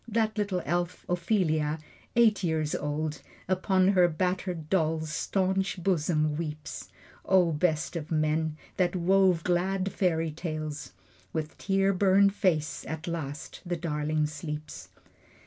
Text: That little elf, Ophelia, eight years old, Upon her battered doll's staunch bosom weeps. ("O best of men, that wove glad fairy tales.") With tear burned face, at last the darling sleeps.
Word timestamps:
That 0.07 0.35
little 0.35 0.63
elf, 0.65 1.05
Ophelia, 1.07 1.77
eight 2.15 2.43
years 2.43 2.73
old, 2.73 3.21
Upon 3.47 3.89
her 3.89 4.07
battered 4.07 4.67
doll's 4.67 5.11
staunch 5.11 5.77
bosom 5.83 6.35
weeps. 6.37 6.89
("O 7.23 7.51
best 7.51 7.95
of 7.95 8.09
men, 8.09 8.57
that 8.77 8.95
wove 8.95 9.43
glad 9.43 9.91
fairy 9.93 10.31
tales.") 10.31 10.93
With 11.33 11.55
tear 11.59 11.93
burned 11.93 12.33
face, 12.33 12.83
at 12.87 13.05
last 13.07 13.61
the 13.63 13.77
darling 13.77 14.25
sleeps. 14.25 14.89